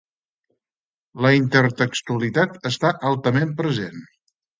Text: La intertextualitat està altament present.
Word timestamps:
La 1.25 1.31
intertextualitat 1.39 2.57
està 2.71 2.91
altament 3.11 3.53
present. 3.61 4.01